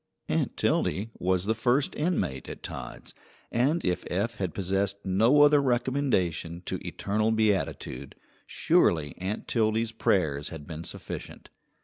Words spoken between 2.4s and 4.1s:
at Todd's, and if